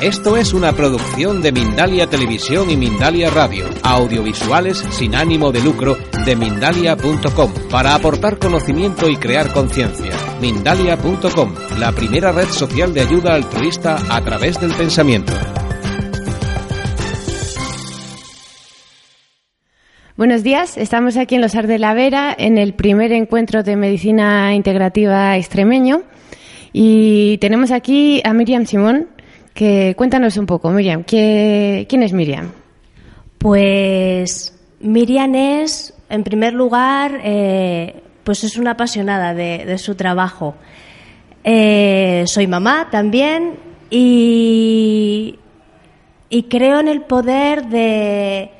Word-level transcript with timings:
Esto 0.00 0.36
es 0.36 0.52
una 0.52 0.72
producción 0.72 1.40
de 1.40 1.52
Mindalia 1.52 2.08
Televisión 2.08 2.68
y 2.68 2.76
Mindalia 2.76 3.30
Radio, 3.30 3.66
audiovisuales 3.82 4.78
sin 4.90 5.14
ánimo 5.14 5.52
de 5.52 5.62
lucro 5.62 5.96
de 6.26 6.36
mindalia.com, 6.36 7.52
para 7.70 7.94
aportar 7.94 8.38
conocimiento 8.38 9.08
y 9.08 9.16
crear 9.16 9.52
conciencia. 9.52 10.12
Mindalia.com, 10.40 11.54
la 11.78 11.92
primera 11.92 12.32
red 12.32 12.48
social 12.48 12.92
de 12.92 13.02
ayuda 13.02 13.34
altruista 13.34 13.96
a 14.10 14.20
través 14.20 14.60
del 14.60 14.72
pensamiento. 14.72 15.32
Buenos 20.16 20.42
días, 20.42 20.76
estamos 20.76 21.16
aquí 21.16 21.36
en 21.36 21.40
Los 21.40 21.54
Ar 21.54 21.66
de 21.66 21.78
la 21.78 21.94
Vera 21.94 22.34
en 22.36 22.58
el 22.58 22.74
primer 22.74 23.12
encuentro 23.12 23.62
de 23.62 23.76
medicina 23.76 24.54
integrativa 24.54 25.36
extremeño 25.36 26.02
y 26.72 27.38
tenemos 27.38 27.70
aquí 27.70 28.20
a 28.24 28.32
Miriam 28.32 28.66
Simón, 28.66 29.08
que 29.54 29.94
cuéntanos 29.96 30.36
un 30.36 30.46
poco, 30.46 30.68
Miriam, 30.70 31.04
¿qué- 31.04 31.86
¿quién 31.88 32.02
es 32.02 32.12
Miriam? 32.12 32.50
Pues 33.38 34.58
Miriam 34.80 35.34
es, 35.34 35.94
en 36.08 36.24
primer 36.24 36.52
lugar, 36.54 37.20
eh, 37.22 38.02
pues 38.24 38.42
es 38.44 38.56
una 38.56 38.72
apasionada 38.72 39.34
de, 39.34 39.64
de 39.64 39.78
su 39.78 39.94
trabajo. 39.94 40.54
Eh, 41.44 42.24
soy 42.26 42.46
mamá 42.46 42.88
también 42.90 43.54
y, 43.90 45.38
y 46.30 46.42
creo 46.44 46.80
en 46.80 46.88
el 46.88 47.02
poder 47.02 47.66
de, 47.66 48.50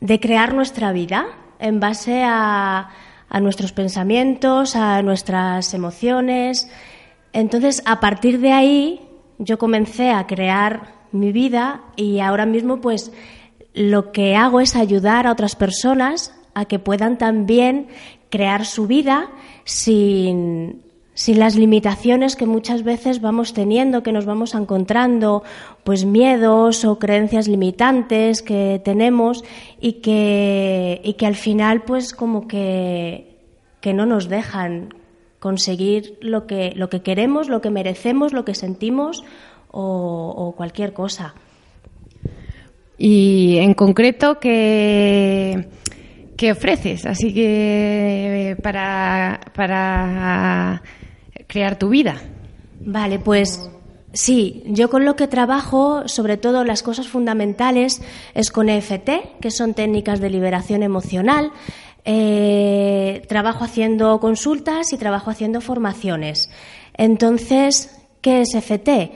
de 0.00 0.20
crear 0.20 0.54
nuestra 0.54 0.92
vida 0.92 1.26
en 1.60 1.78
base 1.80 2.22
a, 2.24 2.90
a 3.28 3.40
nuestros 3.40 3.72
pensamientos, 3.72 4.76
a 4.76 5.00
nuestras 5.02 5.72
emociones. 5.72 6.68
Entonces, 7.32 7.82
a 7.86 8.00
partir 8.00 8.40
de 8.40 8.52
ahí, 8.52 9.00
yo 9.38 9.58
comencé 9.58 10.10
a 10.10 10.26
crear 10.26 10.94
mi 11.12 11.32
vida 11.32 11.82
y 11.96 12.20
ahora 12.20 12.46
mismo, 12.46 12.80
pues, 12.80 13.12
lo 13.74 14.12
que 14.12 14.36
hago 14.36 14.60
es 14.60 14.76
ayudar 14.76 15.26
a 15.26 15.32
otras 15.32 15.56
personas 15.56 16.34
a 16.54 16.64
que 16.64 16.78
puedan 16.78 17.18
también 17.18 17.88
crear 18.30 18.64
su 18.64 18.86
vida 18.86 19.30
sin, 19.64 20.82
sin 21.12 21.38
las 21.38 21.56
limitaciones 21.56 22.36
que 22.36 22.46
muchas 22.46 22.82
veces 22.82 23.20
vamos 23.20 23.52
teniendo, 23.52 24.02
que 24.02 24.12
nos 24.12 24.24
vamos 24.24 24.54
encontrando, 24.54 25.42
pues 25.84 26.04
miedos 26.04 26.84
o 26.84 26.98
creencias 26.98 27.48
limitantes 27.48 28.42
que 28.42 28.80
tenemos 28.84 29.44
y 29.80 29.94
que, 29.94 31.00
y 31.04 31.14
que 31.14 31.26
al 31.26 31.36
final 31.36 31.82
pues 31.82 32.14
como 32.14 32.48
que, 32.48 33.36
que 33.80 33.92
no 33.92 34.06
nos 34.06 34.28
dejan 34.28 34.94
conseguir 35.46 36.18
lo 36.20 36.44
que, 36.48 36.72
lo 36.74 36.88
que 36.88 37.02
queremos, 37.02 37.48
lo 37.48 37.60
que 37.60 37.70
merecemos, 37.70 38.32
lo 38.32 38.44
que 38.44 38.56
sentimos 38.56 39.22
o, 39.70 40.34
o 40.36 40.56
cualquier 40.56 40.92
cosa. 40.92 41.34
Y 42.98 43.58
en 43.58 43.74
concreto, 43.74 44.40
¿qué, 44.40 45.68
qué 46.36 46.50
ofreces? 46.50 47.06
Así 47.06 47.32
que 47.32 48.56
para, 48.60 49.40
para 49.54 50.82
crear 51.46 51.78
tu 51.78 51.90
vida. 51.90 52.16
Vale, 52.80 53.20
pues 53.20 53.70
sí, 54.12 54.64
yo 54.66 54.90
con 54.90 55.04
lo 55.04 55.14
que 55.14 55.28
trabajo, 55.28 56.08
sobre 56.08 56.38
todo 56.38 56.64
las 56.64 56.82
cosas 56.82 57.06
fundamentales, 57.06 58.02
es 58.34 58.50
con 58.50 58.68
EFT, 58.68 59.38
que 59.40 59.52
son 59.52 59.74
técnicas 59.74 60.18
de 60.18 60.28
liberación 60.28 60.82
emocional. 60.82 61.52
Eh, 62.08 63.22
trabajo 63.28 63.64
haciendo 63.64 64.20
consultas 64.20 64.92
y 64.92 64.96
trabajo 64.96 65.28
haciendo 65.28 65.60
formaciones. 65.60 66.50
Entonces, 66.94 67.98
¿qué 68.20 68.42
es 68.42 68.54
EFT? 68.54 69.10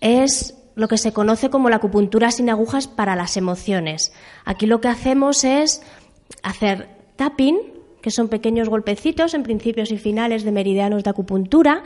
Es 0.00 0.58
lo 0.74 0.88
que 0.88 0.98
se 0.98 1.12
conoce 1.12 1.48
como 1.48 1.70
la 1.70 1.76
acupuntura 1.76 2.32
sin 2.32 2.50
agujas 2.50 2.88
para 2.88 3.14
las 3.14 3.36
emociones. 3.36 4.12
Aquí 4.44 4.66
lo 4.66 4.80
que 4.80 4.88
hacemos 4.88 5.44
es 5.44 5.82
hacer 6.42 6.88
tapping, 7.14 7.56
que 8.02 8.10
son 8.10 8.26
pequeños 8.26 8.68
golpecitos 8.68 9.32
en 9.34 9.44
principios 9.44 9.92
y 9.92 9.96
finales 9.96 10.42
de 10.42 10.50
meridianos 10.50 11.04
de 11.04 11.10
acupuntura, 11.10 11.84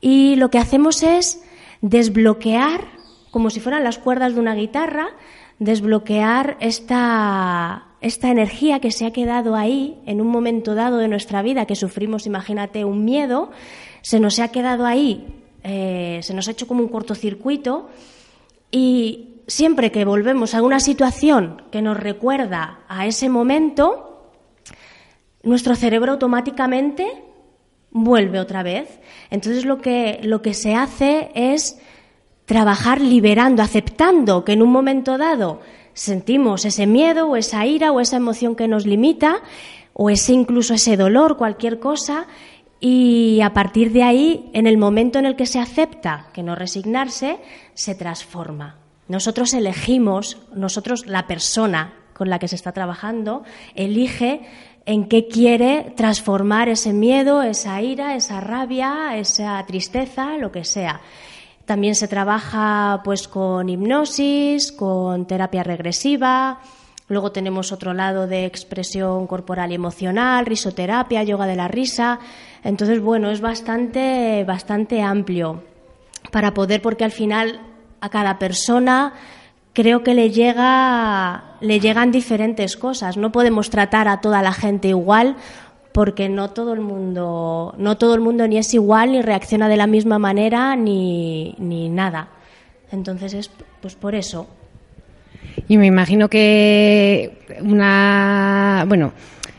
y 0.00 0.34
lo 0.36 0.50
que 0.50 0.56
hacemos 0.56 1.02
es 1.02 1.42
desbloquear, 1.82 2.88
como 3.30 3.50
si 3.50 3.60
fueran 3.60 3.84
las 3.84 3.98
cuerdas 3.98 4.32
de 4.34 4.40
una 4.40 4.54
guitarra, 4.54 5.10
desbloquear 5.58 6.56
esta, 6.60 7.89
esta 8.00 8.30
energía 8.30 8.80
que 8.80 8.90
se 8.90 9.06
ha 9.06 9.12
quedado 9.12 9.54
ahí 9.54 9.98
en 10.06 10.20
un 10.20 10.28
momento 10.28 10.74
dado 10.74 10.98
de 10.98 11.08
nuestra 11.08 11.42
vida, 11.42 11.66
que 11.66 11.76
sufrimos, 11.76 12.26
imagínate, 12.26 12.84
un 12.84 13.04
miedo, 13.04 13.50
se 14.02 14.20
nos 14.20 14.38
ha 14.38 14.48
quedado 14.48 14.86
ahí, 14.86 15.26
eh, 15.62 16.20
se 16.22 16.32
nos 16.32 16.48
ha 16.48 16.52
hecho 16.52 16.66
como 16.66 16.82
un 16.82 16.88
cortocircuito, 16.88 17.90
y 18.70 19.42
siempre 19.46 19.90
que 19.90 20.04
volvemos 20.04 20.54
a 20.54 20.62
una 20.62 20.80
situación 20.80 21.62
que 21.70 21.82
nos 21.82 21.98
recuerda 21.98 22.80
a 22.88 23.06
ese 23.06 23.28
momento, 23.28 24.32
nuestro 25.42 25.74
cerebro 25.74 26.12
automáticamente 26.12 27.24
vuelve 27.90 28.38
otra 28.38 28.62
vez. 28.62 29.00
Entonces 29.30 29.64
lo 29.64 29.78
que, 29.78 30.20
lo 30.22 30.42
que 30.42 30.54
se 30.54 30.74
hace 30.74 31.30
es 31.34 31.80
trabajar 32.46 33.00
liberando, 33.00 33.62
aceptando 33.62 34.44
que 34.44 34.52
en 34.52 34.62
un 34.62 34.70
momento 34.70 35.18
dado 35.18 35.60
sentimos 35.94 36.64
ese 36.64 36.86
miedo 36.86 37.28
o 37.28 37.36
esa 37.36 37.66
ira 37.66 37.92
o 37.92 38.00
esa 38.00 38.16
emoción 38.16 38.56
que 38.56 38.68
nos 38.68 38.86
limita 38.86 39.42
o 39.92 40.10
ese 40.10 40.32
incluso 40.32 40.74
ese 40.74 40.96
dolor, 40.96 41.36
cualquier 41.36 41.78
cosa, 41.78 42.26
y 42.80 43.40
a 43.42 43.52
partir 43.52 43.92
de 43.92 44.02
ahí, 44.02 44.50
en 44.54 44.66
el 44.66 44.78
momento 44.78 45.18
en 45.18 45.26
el 45.26 45.36
que 45.36 45.44
se 45.44 45.58
acepta 45.58 46.28
que 46.32 46.42
no 46.42 46.54
resignarse, 46.54 47.38
se 47.74 47.94
transforma. 47.94 48.76
Nosotros 49.08 49.52
elegimos, 49.52 50.38
nosotros, 50.54 51.06
la 51.06 51.26
persona 51.26 51.92
con 52.14 52.30
la 52.30 52.38
que 52.38 52.48
se 52.48 52.56
está 52.56 52.72
trabajando, 52.72 53.44
elige 53.74 54.40
en 54.86 55.08
qué 55.08 55.28
quiere 55.28 55.92
transformar 55.96 56.68
ese 56.68 56.92
miedo, 56.92 57.42
esa 57.42 57.82
ira, 57.82 58.14
esa 58.14 58.40
rabia, 58.40 59.16
esa 59.16 59.62
tristeza, 59.66 60.38
lo 60.38 60.50
que 60.50 60.64
sea. 60.64 61.00
También 61.70 61.94
se 61.94 62.08
trabaja 62.08 63.00
pues 63.04 63.28
con 63.28 63.68
hipnosis, 63.68 64.72
con 64.72 65.24
terapia 65.28 65.62
regresiva, 65.62 66.58
Luego 67.06 67.30
tenemos 67.30 67.70
otro 67.70 67.94
lado 67.94 68.26
de 68.26 68.44
expresión 68.44 69.28
corporal 69.28 69.70
y 69.70 69.76
emocional, 69.76 70.46
risoterapia, 70.46 71.22
yoga 71.22 71.46
de 71.46 71.54
la 71.54 71.68
risa. 71.68 72.18
Entonces, 72.64 73.00
bueno, 73.00 73.30
es 73.30 73.40
bastante, 73.40 74.42
bastante 74.44 75.00
amplio 75.00 75.62
para 76.32 76.54
poder, 76.54 76.82
porque 76.82 77.04
al 77.04 77.12
final 77.12 77.60
a 78.00 78.08
cada 78.08 78.40
persona 78.40 79.12
creo 79.72 80.02
que 80.02 80.14
le 80.14 80.30
llega, 80.30 81.56
le 81.60 81.78
llegan 81.78 82.10
diferentes 82.10 82.76
cosas. 82.76 83.16
No 83.16 83.30
podemos 83.30 83.70
tratar 83.70 84.08
a 84.08 84.20
toda 84.20 84.42
la 84.42 84.52
gente 84.52 84.88
igual 84.88 85.36
porque 85.92 86.28
no 86.28 86.50
todo 86.50 86.72
el 86.72 86.80
mundo, 86.80 87.74
no 87.78 87.96
todo 87.98 88.14
el 88.14 88.20
mundo 88.20 88.46
ni 88.46 88.58
es 88.58 88.72
igual, 88.74 89.12
ni 89.12 89.22
reacciona 89.22 89.68
de 89.68 89.76
la 89.76 89.86
misma 89.86 90.18
manera, 90.18 90.76
ni, 90.76 91.54
ni 91.58 91.88
nada. 91.88 92.28
Entonces 92.92 93.34
es 93.34 93.50
pues 93.80 93.94
por 93.94 94.14
eso. 94.14 94.46
Y 95.68 95.78
me 95.78 95.86
imagino 95.86 96.28
que 96.28 97.38
una, 97.62 98.84
bueno, 98.86 99.12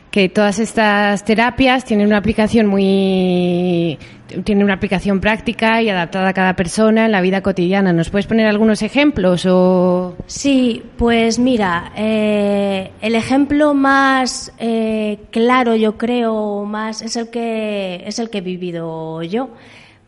que 0.10 0.30
todas 0.30 0.60
estas 0.60 1.24
terapias 1.24 1.86
tienen 1.86 2.08
una 2.08 2.18
aplicación 2.18 2.68
muy, 2.68 3.98
tienen 4.44 4.64
una 4.64 4.76
aplicación 4.76 5.20
práctica 5.20 5.82
y 5.82 5.90
adaptada 5.90 6.30
a 6.30 6.34
cada 6.34 6.56
persona 6.56 7.06
en 7.06 7.12
la 7.12 7.22
vida 7.22 7.42
cotidiana. 7.42 7.94
¿Nos 7.94 8.10
puedes 8.10 8.28
poner 8.28 8.48
algunos 8.48 8.82
ejemplos 8.82 9.46
o? 9.46 10.16
Sí, 10.26 10.84
pues 10.98 11.40
mira, 11.40 11.92
eh, 11.96 12.92
el 13.02 13.16
ejemplo 13.16 13.74
más 13.74 14.54
eh, 14.58 15.20
claro, 15.32 15.76
yo 15.76 15.98
creo, 15.98 16.66
más 16.66 17.02
es 17.02 17.16
el 17.16 17.30
que 17.30 18.04
es 18.06 18.20
el 18.20 18.30
que 18.30 18.40
he 18.40 18.42
vivido 18.42 19.22
yo, 19.24 19.50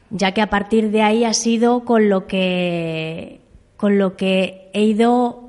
ya 0.09 0.31
que 0.31 0.41
a 0.41 0.49
partir 0.49 0.91
de 0.91 1.01
ahí 1.01 1.25
ha 1.25 1.33
sido 1.33 1.85
con 1.85 2.09
lo 2.09 2.27
que 2.27 3.41
con 3.77 3.97
lo 3.97 4.15
que 4.15 4.69
he 4.73 4.83
ido 4.83 5.43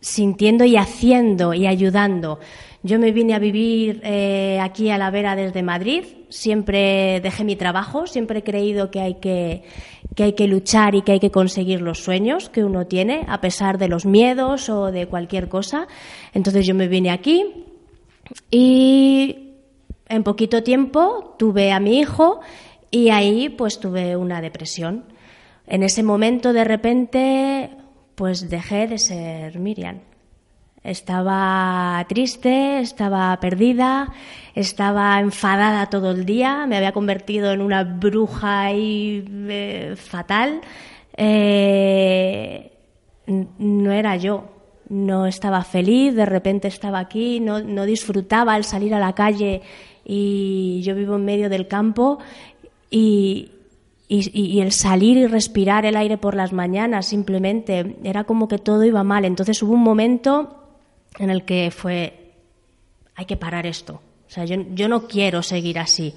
sintiendo 0.00 0.64
y 0.64 0.76
haciendo 0.76 1.54
y 1.54 1.66
ayudando. 1.66 2.40
Yo 2.82 3.00
me 3.00 3.10
vine 3.10 3.34
a 3.34 3.40
vivir 3.40 4.00
eh, 4.04 4.60
aquí 4.60 4.90
a 4.90 4.98
la 4.98 5.10
vera 5.10 5.34
desde 5.34 5.64
Madrid, 5.64 6.04
siempre 6.28 7.20
dejé 7.20 7.42
mi 7.42 7.56
trabajo, 7.56 8.06
siempre 8.06 8.38
he 8.38 8.42
creído 8.44 8.90
que 8.92 9.00
hay 9.00 9.14
que, 9.14 9.64
que 10.14 10.22
hay 10.22 10.32
que 10.34 10.46
luchar 10.46 10.94
y 10.94 11.02
que 11.02 11.12
hay 11.12 11.20
que 11.20 11.32
conseguir 11.32 11.80
los 11.80 11.98
sueños 11.98 12.48
que 12.48 12.62
uno 12.62 12.86
tiene, 12.86 13.24
a 13.26 13.40
pesar 13.40 13.78
de 13.78 13.88
los 13.88 14.06
miedos 14.06 14.68
o 14.68 14.92
de 14.92 15.06
cualquier 15.06 15.48
cosa. 15.48 15.88
Entonces 16.32 16.66
yo 16.66 16.74
me 16.74 16.86
vine 16.86 17.10
aquí 17.10 17.64
y 18.48 19.54
en 20.08 20.22
poquito 20.22 20.62
tiempo 20.62 21.34
tuve 21.36 21.72
a 21.72 21.80
mi 21.80 21.98
hijo 21.98 22.40
y 22.92 23.10
ahí 23.10 23.48
pues 23.48 23.80
tuve 23.80 24.16
una 24.16 24.40
depresión. 24.40 25.04
En 25.66 25.82
ese 25.82 26.04
momento 26.04 26.52
de 26.52 26.64
repente 26.64 27.70
pues 28.14 28.48
dejé 28.48 28.86
de 28.86 28.98
ser 28.98 29.58
Miriam. 29.58 30.07
Estaba 30.84 32.04
triste, 32.08 32.80
estaba 32.80 33.38
perdida, 33.40 34.12
estaba 34.54 35.18
enfadada 35.20 35.86
todo 35.86 36.12
el 36.12 36.24
día, 36.24 36.66
me 36.66 36.76
había 36.76 36.92
convertido 36.92 37.52
en 37.52 37.60
una 37.60 37.82
bruja 37.84 38.72
y 38.72 39.24
eh, 39.48 39.94
fatal. 39.96 40.60
Eh, 41.16 42.72
no 43.26 43.92
era 43.92 44.16
yo, 44.16 44.44
no 44.88 45.26
estaba 45.26 45.62
feliz, 45.64 46.14
de 46.14 46.26
repente 46.26 46.68
estaba 46.68 47.00
aquí, 47.00 47.40
no, 47.40 47.60
no 47.60 47.84
disfrutaba 47.84 48.54
al 48.54 48.64
salir 48.64 48.94
a 48.94 49.00
la 49.00 49.14
calle 49.14 49.62
y 50.04 50.80
yo 50.82 50.94
vivo 50.94 51.16
en 51.16 51.24
medio 51.24 51.50
del 51.50 51.68
campo 51.68 52.18
y, 52.90 53.50
y, 54.08 54.60
el 54.60 54.72
salir 54.72 55.18
y 55.18 55.26
respirar 55.26 55.84
el 55.84 55.96
aire 55.96 56.16
por 56.16 56.34
las 56.34 56.52
mañanas 56.52 57.06
simplemente 57.06 57.96
era 58.02 58.24
como 58.24 58.48
que 58.48 58.58
todo 58.58 58.84
iba 58.84 59.04
mal. 59.04 59.26
Entonces 59.26 59.62
hubo 59.62 59.74
un 59.74 59.82
momento 59.82 60.57
en 61.18 61.30
el 61.30 61.44
que 61.44 61.70
fue, 61.70 62.32
hay 63.14 63.24
que 63.24 63.36
parar 63.36 63.66
esto. 63.66 63.94
O 64.26 64.30
sea, 64.30 64.44
yo, 64.44 64.88
no 64.88 65.08
quiero 65.08 65.42
seguir 65.42 65.78
así. 65.78 66.14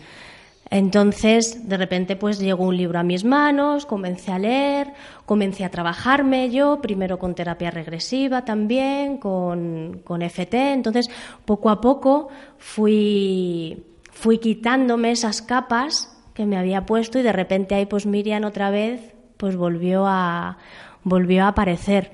Entonces, 0.69 1.67
de 1.67 1.77
repente, 1.77 2.15
pues 2.15 2.39
llegó 2.39 2.65
un 2.65 2.77
libro 2.77 2.99
a 2.99 3.03
mis 3.03 3.23
manos, 3.23 3.85
comencé 3.85 4.31
a 4.31 4.39
leer, 4.39 4.93
comencé 5.25 5.65
a 5.65 5.69
trabajarme 5.69 6.49
yo, 6.49 6.81
primero 6.81 7.19
con 7.19 7.35
terapia 7.35 7.71
regresiva 7.71 8.45
también, 8.45 9.17
con, 9.17 10.01
con 10.03 10.21
FT. 10.21 10.73
Entonces, 10.73 11.09
poco 11.45 11.69
a 11.69 11.81
poco 11.81 12.29
fui, 12.57 13.83
fui 14.11 14.37
quitándome 14.37 15.11
esas 15.11 15.41
capas 15.41 16.17
que 16.33 16.45
me 16.45 16.57
había 16.57 16.85
puesto 16.85 17.19
y 17.19 17.23
de 17.23 17.33
repente 17.33 17.75
ahí 17.75 17.85
pues 17.85 18.05
Miriam 18.05 18.45
otra 18.45 18.69
vez 18.69 19.01
pues 19.37 19.55
volvió 19.57 20.05
a 20.07 20.57
volvió 21.03 21.43
a 21.43 21.49
aparecer. 21.49 22.11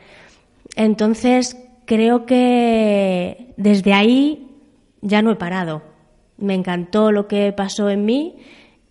Entonces 0.75 1.57
creo 1.88 2.28
que 2.28 3.56
desde 3.57 3.94
ahí 3.94 4.51
ya 5.01 5.24
no 5.24 5.31
he 5.31 5.36
parado. 5.36 5.81
Me 6.38 6.54
encantó 6.54 7.12
lo 7.12 7.28
que 7.28 7.51
pasó 7.54 7.89
en 7.89 8.06
mí 8.06 8.36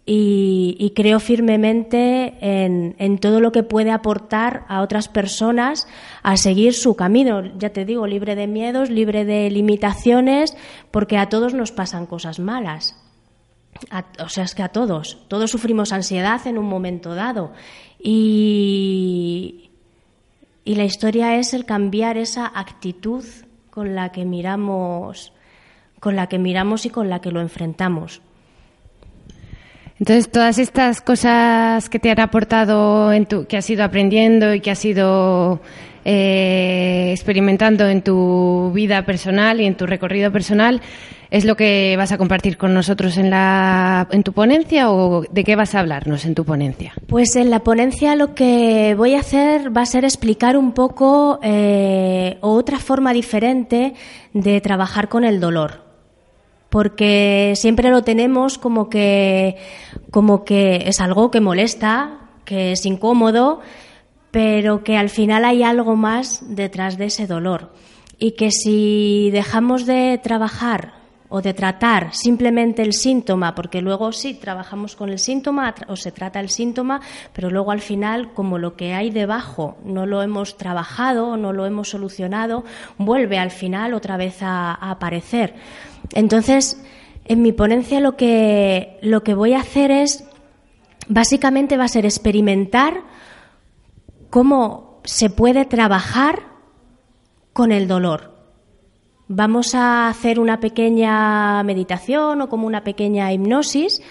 y, 0.04 0.92
creo 0.96 1.20
firmemente 1.20 2.34
en, 2.40 2.96
en, 2.98 3.18
todo 3.18 3.38
lo 3.40 3.52
que 3.52 3.62
puede 3.62 3.92
aportar 3.92 4.64
a 4.68 4.80
otras 4.82 5.08
personas 5.08 5.86
a 6.24 6.36
seguir 6.36 6.74
su 6.74 6.96
camino. 6.96 7.44
Ya 7.58 7.70
te 7.70 7.84
digo, 7.84 8.08
libre 8.08 8.34
de 8.34 8.48
miedos, 8.48 8.90
libre 8.90 9.24
de 9.24 9.48
limitaciones, 9.50 10.56
porque 10.90 11.18
a 11.18 11.28
todos 11.28 11.54
nos 11.54 11.70
pasan 11.70 12.06
cosas 12.06 12.40
malas 12.40 12.96
o 14.24 14.28
sea, 14.28 14.44
es 14.44 14.54
que 14.54 14.62
a 14.62 14.68
todos, 14.68 15.18
todos 15.28 15.50
sufrimos 15.50 15.92
ansiedad 15.92 16.46
en 16.46 16.58
un 16.58 16.66
momento 16.66 17.14
dado. 17.14 17.52
Y, 17.98 19.65
y 20.66 20.74
la 20.74 20.84
historia 20.84 21.36
es 21.36 21.54
el 21.54 21.64
cambiar 21.64 22.18
esa 22.18 22.50
actitud 22.52 23.24
con 23.70 23.94
la 23.94 24.10
que 24.10 24.24
miramos, 24.24 25.32
con 26.00 26.16
la 26.16 26.26
que 26.26 26.38
miramos 26.38 26.84
y 26.86 26.90
con 26.90 27.08
la 27.08 27.20
que 27.20 27.30
lo 27.30 27.40
enfrentamos. 27.40 28.20
Entonces, 30.00 30.28
todas 30.28 30.58
estas 30.58 31.00
cosas 31.00 31.88
que 31.88 32.00
te 32.00 32.10
han 32.10 32.18
aportado, 32.18 33.12
en 33.12 33.26
tu, 33.26 33.46
que 33.46 33.56
has 33.56 33.70
ido 33.70 33.84
aprendiendo 33.84 34.52
y 34.54 34.60
que 34.60 34.72
has 34.72 34.84
ido 34.84 35.60
eh, 36.08 37.10
experimentando 37.10 37.88
en 37.88 38.00
tu 38.00 38.70
vida 38.72 39.04
personal 39.04 39.60
y 39.60 39.66
en 39.66 39.76
tu 39.76 39.86
recorrido 39.86 40.30
personal, 40.30 40.80
¿Es 41.28 41.44
lo 41.44 41.56
que 41.56 41.96
vas 41.96 42.12
a 42.12 42.18
compartir 42.18 42.56
con 42.56 42.72
nosotros 42.72 43.16
en, 43.18 43.30
la, 43.30 44.06
en 44.12 44.22
tu 44.22 44.32
ponencia 44.32 44.90
o 44.90 45.22
de 45.22 45.42
qué 45.42 45.56
vas 45.56 45.74
a 45.74 45.80
hablarnos 45.80 46.24
en 46.24 46.36
tu 46.36 46.44
ponencia? 46.44 46.92
Pues 47.08 47.34
en 47.34 47.50
la 47.50 47.60
ponencia 47.60 48.14
lo 48.14 48.34
que 48.34 48.94
voy 48.96 49.14
a 49.14 49.20
hacer 49.20 49.76
va 49.76 49.82
a 49.82 49.86
ser 49.86 50.04
explicar 50.04 50.56
un 50.56 50.72
poco 50.72 51.40
eh, 51.42 52.38
otra 52.42 52.78
forma 52.78 53.12
diferente 53.12 53.94
de 54.34 54.60
trabajar 54.60 55.08
con 55.08 55.24
el 55.24 55.40
dolor. 55.40 55.84
Porque 56.68 57.54
siempre 57.56 57.90
lo 57.90 58.02
tenemos 58.02 58.58
como 58.58 58.88
que, 58.88 59.56
como 60.10 60.44
que 60.44 60.84
es 60.86 61.00
algo 61.00 61.30
que 61.30 61.40
molesta, 61.40 62.18
que 62.44 62.72
es 62.72 62.86
incómodo, 62.86 63.60
pero 64.36 64.84
que 64.84 64.98
al 64.98 65.08
final 65.08 65.46
hay 65.46 65.62
algo 65.62 65.96
más 65.96 66.42
detrás 66.54 66.98
de 66.98 67.06
ese 67.06 67.26
dolor. 67.26 67.72
Y 68.18 68.32
que 68.32 68.50
si 68.50 69.30
dejamos 69.32 69.86
de 69.86 70.20
trabajar 70.22 70.92
o 71.30 71.40
de 71.40 71.54
tratar 71.54 72.12
simplemente 72.12 72.82
el 72.82 72.92
síntoma, 72.92 73.54
porque 73.54 73.80
luego 73.80 74.12
sí 74.12 74.34
trabajamos 74.34 74.94
con 74.94 75.08
el 75.08 75.20
síntoma 75.20 75.74
o 75.88 75.96
se 75.96 76.12
trata 76.12 76.38
el 76.38 76.50
síntoma, 76.50 77.00
pero 77.32 77.48
luego 77.48 77.70
al 77.70 77.80
final, 77.80 78.34
como 78.34 78.58
lo 78.58 78.76
que 78.76 78.92
hay 78.92 79.08
debajo 79.08 79.78
no 79.86 80.04
lo 80.04 80.20
hemos 80.20 80.58
trabajado, 80.58 81.38
no 81.38 81.54
lo 81.54 81.64
hemos 81.64 81.88
solucionado, 81.88 82.62
vuelve 82.98 83.38
al 83.38 83.50
final 83.50 83.94
otra 83.94 84.18
vez 84.18 84.42
a, 84.42 84.74
aparecer. 84.74 85.54
Entonces, 86.12 86.78
en 87.24 87.40
mi 87.40 87.52
ponencia 87.52 88.00
lo 88.00 88.18
que, 88.18 88.98
lo 89.00 89.22
que 89.22 89.32
voy 89.32 89.54
a 89.54 89.60
hacer 89.60 89.90
es, 89.90 90.24
básicamente 91.08 91.78
va 91.78 91.84
a 91.84 91.88
ser 91.88 92.04
experimentar 92.04 93.15
cómo 94.36 95.00
se 95.04 95.30
puede 95.30 95.64
trabajar 95.64 96.42
con 97.54 97.72
el 97.72 97.88
dolor 97.88 98.34
Vamos 99.28 99.74
a 99.74 100.08
hacer 100.08 100.38
una 100.38 100.60
pequeña 100.60 101.62
meditación 101.62 102.42
o 102.42 102.48
como 102.50 102.66
una 102.66 102.84
pequeña 102.84 103.32
hipnosis 103.32 104.02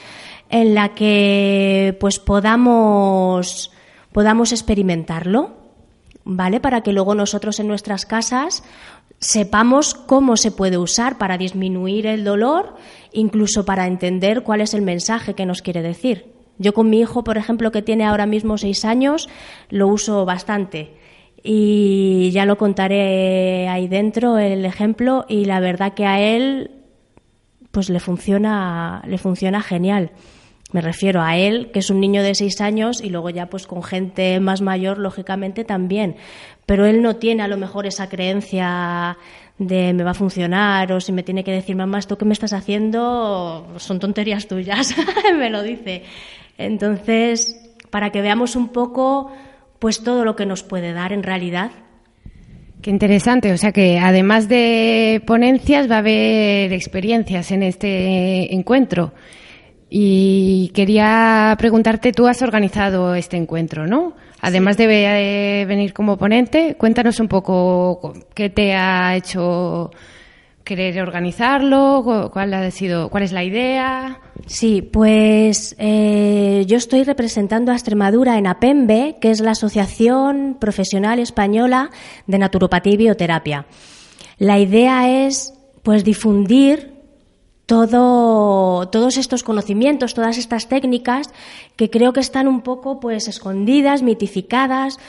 en 0.50 0.74
la 0.74 0.96
que 0.96 1.96
pues 2.00 2.18
podamos, 2.18 3.72
podamos 4.12 4.52
experimentarlo, 4.52 5.52
¿vale? 6.24 6.60
Para 6.60 6.82
que 6.82 6.92
luego 6.92 7.14
nosotros 7.14 7.60
en 7.60 7.68
nuestras 7.68 8.08
casas 8.08 8.64
sepamos 9.20 9.94
cómo 9.94 10.38
se 10.38 10.50
puede 10.50 10.80
usar 10.80 11.20
para 11.20 11.38
disminuir 11.38 12.08
el 12.08 12.24
dolor, 12.24 12.76
incluso 13.14 13.64
para 13.64 13.86
entender 13.86 14.42
cuál 14.42 14.62
es 14.62 14.74
el 14.74 14.82
mensaje 14.82 15.36
que 15.36 15.46
nos 15.46 15.62
quiere 15.62 15.84
decir. 15.84 16.35
Yo 16.58 16.74
con 16.74 16.90
mi 16.90 17.00
hijo, 17.00 17.24
por 17.24 17.38
ejemplo, 17.38 17.72
que 17.72 17.82
tiene 17.82 18.06
ahora 18.06 18.26
mismo 18.26 18.58
seis 18.58 18.86
años, 18.86 19.30
lo 19.70 19.88
uso 19.88 20.26
bastante. 20.26 20.94
Y 21.44 22.32
ya 22.32 22.46
lo 22.46 22.58
contaré 22.58 23.68
ahí 23.68 23.88
dentro 23.88 24.38
el 24.38 24.66
ejemplo 24.66 25.26
y 25.28 25.46
la 25.46 25.60
verdad 25.60 25.94
que 25.94 26.06
a 26.06 26.20
él 26.20 26.72
pues 27.72 27.90
le 27.90 28.00
funciona 28.00 29.04
le 29.06 29.18
funciona 29.18 29.62
genial 29.62 30.12
me 30.76 30.82
refiero 30.82 31.22
a 31.22 31.38
él 31.38 31.72
que 31.72 31.80
es 31.80 31.90
un 31.90 32.02
niño 32.02 32.22
de 32.22 32.36
seis 32.36 32.60
años 32.60 33.00
y 33.02 33.10
luego 33.10 33.30
ya 33.30 33.46
pues 33.46 33.66
con 33.66 33.82
gente 33.82 34.42
más 34.42 34.62
mayor 34.62 34.98
lógicamente 34.98 35.64
también 35.64 36.18
pero 36.66 36.86
él 36.86 37.02
no 37.02 37.16
tiene 37.16 37.44
a 37.44 37.48
lo 37.48 37.56
mejor 37.56 37.88
esa 37.88 38.10
creencia 38.10 39.18
de 39.58 39.94
me 39.94 40.04
va 40.04 40.12
a 40.12 40.16
funcionar 40.16 40.92
o 40.92 41.00
si 41.00 41.14
me 41.14 41.24
tiene 41.24 41.46
que 41.46 41.54
decir 41.54 41.78
mamá 41.78 42.00
esto 42.00 42.18
que 42.18 42.26
me 42.26 42.34
estás 42.34 42.52
haciendo 42.52 43.66
son 43.78 44.00
tonterías 44.00 44.48
tuyas 44.48 44.94
me 45.40 45.50
lo 45.50 45.64
dice 45.64 46.04
entonces 46.58 47.58
para 47.90 48.10
que 48.10 48.22
veamos 48.22 48.58
un 48.58 48.68
poco 48.68 49.32
pues 49.80 50.04
todo 50.04 50.26
lo 50.26 50.36
que 50.36 50.46
nos 50.46 50.64
puede 50.64 50.92
dar 50.94 51.14
en 51.14 51.24
realidad. 51.24 51.72
Qué 52.82 52.90
interesante, 52.90 53.52
o 53.54 53.58
sea 53.58 53.72
que 53.72 54.00
además 54.00 54.48
de 54.48 55.22
ponencias 55.26 55.90
va 55.90 55.96
a 55.96 56.00
haber 56.00 56.74
experiencias 56.74 57.52
en 57.52 57.64
este 57.64 58.54
encuentro. 58.54 59.14
Y 59.90 60.72
quería 60.74 61.56
preguntarte, 61.58 62.12
tú 62.12 62.28
has 62.28 62.42
organizado 62.42 63.16
este 63.16 63.38
encuentro, 63.38 63.86
¿no? 63.88 64.14
Además 64.42 64.78
de 64.78 65.66
venir 65.68 65.94
como 65.94 66.18
ponente, 66.18 66.76
cuéntanos 66.78 67.20
un 67.20 67.28
poco 67.28 68.14
qué 68.34 68.50
te 68.50 68.74
ha 68.74 69.16
hecho 69.16 69.92
querer 70.66 71.00
organizarlo, 71.02 72.30
cuál 72.34 72.54
ha 72.54 72.70
sido, 72.72 73.10
cuál 73.10 73.24
es 73.24 73.32
la 73.32 73.44
idea. 73.44 74.20
Sí, 74.48 74.82
pues 74.82 75.76
eh, 75.78 76.66
yo 76.68 76.76
estoy 76.76 77.04
representando 77.04 77.72
a 77.72 77.76
Extremadura 77.76 78.38
en 78.38 78.48
APEMBE, 78.48 79.18
que 79.22 79.30
es 79.30 79.40
la 79.40 79.52
Asociación 79.52 80.58
Profesional 80.60 81.20
Española 81.20 81.92
de 82.28 82.40
Naturopatía 82.40 82.94
y 82.94 82.98
Bioterapia. 82.98 83.68
La 84.38 84.60
idea 84.60 85.26
es, 85.26 85.54
pues, 85.84 86.04
difundir 86.04 86.95
todo, 87.66 88.88
todos 88.90 89.18
estos 89.18 89.44
conocimientos, 89.44 90.14
todas 90.14 90.38
estas 90.38 90.68
técnicas 90.68 91.30
que 91.76 91.90
creo 91.90 92.14
que 92.14 92.20
están 92.20 92.48
un 92.48 92.62
poco, 92.62 93.00
pues, 93.00 93.28
escondidas, 93.28 94.04
mitificadas, 94.04 95.00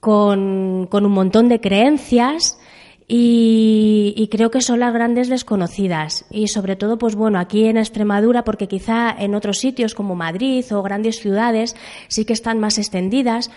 con, 0.00 0.86
con 0.90 1.04
un 1.04 1.12
montón 1.12 1.48
de 1.48 1.60
creencias 1.60 2.58
y, 3.10 4.28
creo 4.30 4.50
que 4.50 4.60
son 4.60 4.80
las 4.80 4.92
grandes 4.92 5.28
desconocidas. 5.28 6.26
Y 6.30 6.48
sobre 6.48 6.76
todo, 6.76 6.98
pues 6.98 7.14
bueno, 7.14 7.38
aquí 7.38 7.64
en 7.64 7.78
Extremadura, 7.78 8.44
porque 8.44 8.68
quizá 8.68 9.10
en 9.18 9.34
otros 9.34 9.58
sitios 9.58 9.94
como 9.94 10.14
Madrid 10.14 10.64
o 10.72 10.82
grandes 10.82 11.18
ciudades 11.18 11.74
sí 12.08 12.26
que 12.26 12.34
están 12.34 12.58
más 12.60 12.76
extendidas, 12.76 13.50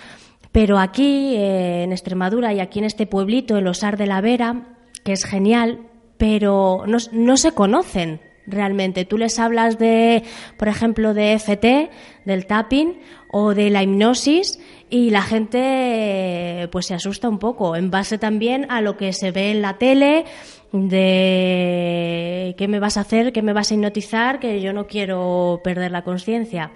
pero 0.54 0.80
aquí 0.80 1.36
eh, 1.36 1.84
en 1.84 1.92
Extremadura 1.92 2.54
y 2.54 2.62
aquí 2.62 2.80
en 2.80 2.86
este 2.86 3.06
pueblito, 3.06 3.58
en 3.58 3.68
Osar 3.68 3.98
de 3.98 4.08
la 4.08 4.22
Vera, 4.22 4.78
que 5.04 5.12
es 5.12 5.26
genial, 5.26 5.80
pero 6.18 6.86
no, 6.88 6.98
no 7.12 7.36
se 7.36 7.52
conocen 7.52 8.22
realmente. 8.48 9.06
Tú 9.06 9.18
les 9.18 9.40
hablas 9.40 9.78
de, 9.78 10.24
por 10.58 10.68
ejemplo, 10.68 11.14
de 11.14 11.38
FT, 11.38 11.90
del 12.26 12.46
tapping 12.46 13.00
o 13.30 13.54
de 13.54 13.70
la 13.70 13.84
hipnosis 13.84 14.60
y 14.90 15.10
la 15.10 15.22
gente 15.22 16.68
pues 16.72 16.88
se 16.88 16.94
asusta 16.94 17.30
un 17.30 17.40
poco 17.40 17.76
en 17.76 17.92
base 17.92 18.18
también 18.18 18.66
a 18.70 18.82
lo 18.82 18.98
que 18.98 19.14
se 19.14 19.32
ve 19.32 19.52
en 19.52 19.62
la 19.62 19.78
tele 19.78 20.26
de 20.72 22.56
qué 22.58 22.68
me 22.68 22.80
vas 22.80 22.98
a 22.98 23.02
hacer, 23.02 23.32
qué 23.32 23.42
me 23.42 23.54
vas 23.54 23.72
a 23.72 23.74
hipnotizar, 23.74 24.40
que 24.40 24.62
yo 24.62 24.74
no 24.74 24.88
quiero 24.88 25.62
perder 25.64 25.92
la 25.92 26.04
conciencia. 26.04 26.72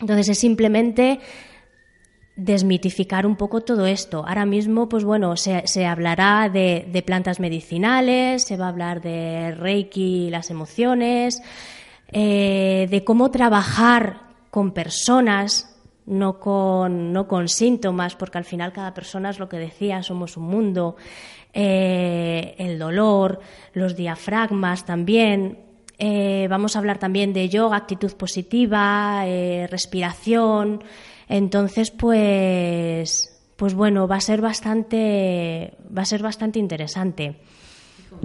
Entonces 0.00 0.30
es 0.30 0.38
simplemente 0.38 1.20
desmitificar 2.42 3.26
un 3.26 3.36
poco 3.36 3.60
todo 3.60 3.86
esto. 3.86 4.24
Ahora 4.26 4.46
mismo, 4.46 4.88
pues 4.88 5.04
bueno, 5.04 5.36
se, 5.36 5.66
se 5.66 5.86
hablará 5.86 6.48
de, 6.48 6.88
de, 6.90 7.02
plantas 7.02 7.38
medicinales, 7.38 8.44
se 8.44 8.56
va 8.56 8.66
a 8.66 8.68
hablar 8.68 9.02
de 9.02 9.54
Reiki, 9.54 10.30
las 10.30 10.50
emociones, 10.50 11.42
eh, 12.12 12.88
de 12.90 13.04
cómo 13.04 13.30
trabajar 13.30 14.22
con 14.50 14.72
personas 14.72 15.66
no 16.06 16.40
con, 16.40 17.12
no 17.12 17.28
con 17.28 17.46
síntomas, 17.46 18.16
porque 18.16 18.38
al 18.38 18.44
final 18.44 18.72
cada 18.72 18.94
persona 18.94 19.30
es 19.30 19.38
lo 19.38 19.48
que 19.48 19.58
decía, 19.58 20.02
somos 20.02 20.36
un 20.36 20.44
mundo, 20.44 20.96
eh, 21.52 22.56
el 22.58 22.80
dolor, 22.80 23.38
los 23.74 23.94
diafragmas 23.94 24.84
también. 24.84 25.58
Eh, 25.98 26.48
vamos 26.48 26.74
a 26.74 26.80
hablar 26.80 26.98
también 26.98 27.32
de 27.32 27.48
yoga, 27.48 27.76
actitud 27.76 28.12
positiva, 28.16 29.24
respiración. 29.68 30.82
Entonces, 31.30 31.92
pues, 31.92 33.40
pues 33.54 33.74
bueno, 33.74 34.08
va 34.08 34.16
a 34.16 34.20
ser 34.20 34.40
bastante, 34.40 35.74
va 35.96 36.02
a 36.02 36.04
ser 36.04 36.22
bastante 36.22 36.58
interesante. 36.58 37.36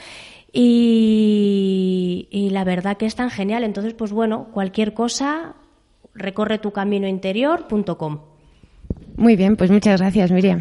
Y, 0.53 2.49
la 2.51 2.65
verdad 2.65 2.97
que 2.97 3.07
es 3.07 3.15
tan 3.15 3.31
genial. 3.31 3.63
Entonces, 3.63 3.95
pues 3.95 4.11
bueno, 4.11 4.49
cualquier 4.53 4.95
cosa, 4.95 5.55
recorre 6.13 6.59
tu 6.59 6.73
camino 6.73 7.07
interior.com. 7.07 8.21
Muy 9.17 9.37
bien, 9.37 9.57
pues 9.57 9.71
muchas 9.71 10.01
gracias, 10.01 10.33
Miriam. 10.33 10.61